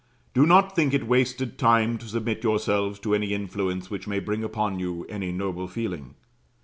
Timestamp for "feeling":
5.67-6.15